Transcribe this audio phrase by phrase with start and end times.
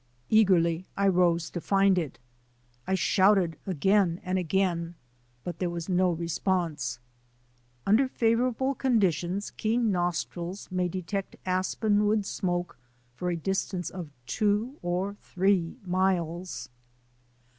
[0.31, 2.17] Eagerly I rose to find it.
[2.87, 4.95] I shouted again and again
[5.43, 6.97] but there was no response.
[7.85, 12.79] Under favourable conditions, keen nostrils may detect aspen wood smoke
[13.13, 16.69] for a distance of two or three miles.